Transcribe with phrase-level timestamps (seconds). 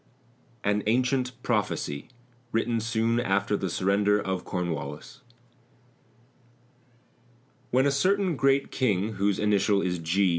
[0.63, 2.09] AN ANCIENT PROPHECY
[2.51, 5.21] (Written soon after the surrender of Cornwallis)
[7.69, 10.29] When a certain great King, whose initial is G.